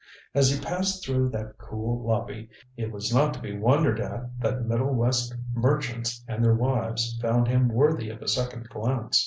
As 0.33 0.49
he 0.49 0.59
passed 0.59 1.05
through 1.05 1.29
that 1.29 1.59
cool 1.59 2.01
lobby 2.01 2.49
it 2.75 2.91
was 2.91 3.13
not 3.13 3.35
to 3.35 3.39
be 3.39 3.55
wondered 3.55 3.99
at 3.99 4.31
that 4.39 4.65
middle 4.65 4.91
west 4.95 5.35
merchants 5.53 6.25
and 6.27 6.43
their 6.43 6.55
wives 6.55 7.19
found 7.21 7.47
him 7.47 7.67
worthy 7.69 8.09
of 8.09 8.23
a 8.23 8.27
second 8.27 8.67
glance. 8.67 9.19